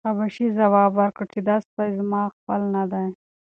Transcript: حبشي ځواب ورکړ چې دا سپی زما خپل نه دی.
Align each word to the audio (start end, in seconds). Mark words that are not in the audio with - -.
حبشي 0.07 0.47
ځواب 0.57 0.91
ورکړ 0.99 1.25
چې 1.33 1.39
دا 1.47 1.55
سپی 1.65 1.89
زما 1.99 2.21
خپل 2.35 2.61
نه 2.75 2.83
دی. 2.91 3.07